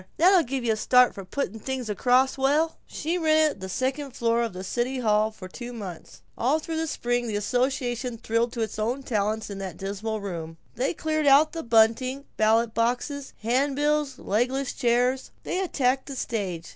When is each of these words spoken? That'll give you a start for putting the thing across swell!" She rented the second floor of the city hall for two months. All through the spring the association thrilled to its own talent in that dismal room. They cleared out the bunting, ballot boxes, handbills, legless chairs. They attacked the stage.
That'll 0.17 0.41
give 0.41 0.63
you 0.63 0.73
a 0.73 0.77
start 0.77 1.13
for 1.13 1.23
putting 1.23 1.51
the 1.53 1.59
thing 1.59 1.87
across 1.87 2.31
swell!" 2.31 2.79
She 2.87 3.19
rented 3.19 3.61
the 3.61 3.69
second 3.69 4.15
floor 4.15 4.41
of 4.41 4.51
the 4.51 4.63
city 4.63 4.97
hall 4.97 5.29
for 5.29 5.47
two 5.47 5.73
months. 5.73 6.23
All 6.35 6.57
through 6.57 6.77
the 6.77 6.87
spring 6.87 7.27
the 7.27 7.35
association 7.35 8.17
thrilled 8.17 8.51
to 8.53 8.61
its 8.61 8.79
own 8.79 9.03
talent 9.03 9.51
in 9.51 9.59
that 9.59 9.77
dismal 9.77 10.19
room. 10.19 10.57
They 10.73 10.95
cleared 10.95 11.27
out 11.27 11.51
the 11.51 11.61
bunting, 11.61 12.25
ballot 12.35 12.73
boxes, 12.73 13.33
handbills, 13.43 14.17
legless 14.17 14.73
chairs. 14.73 15.29
They 15.43 15.59
attacked 15.59 16.07
the 16.07 16.15
stage. 16.15 16.69